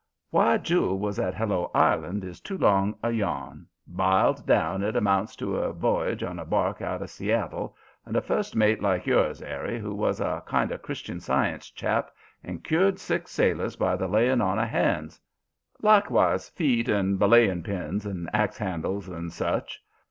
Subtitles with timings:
[0.31, 3.67] "Why Jule was at Hello Island is too long a yarn.
[3.85, 8.21] Biled down it amounts to a voyage on a bark out of Seattle, and a
[8.23, 12.09] first mate like yours, Eri, who was a kind of Christian Science chap
[12.43, 15.21] and cured sick sailors by the laying on of hands
[15.83, 19.83] likewise feet and belaying pins and ax handles and such.